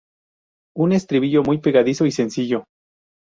[0.75, 2.63] Un estribillo muy pegadizo y sencillo.